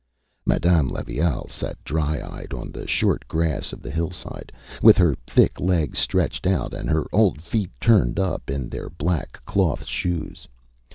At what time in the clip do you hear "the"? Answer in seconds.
2.71-2.87, 3.83-3.91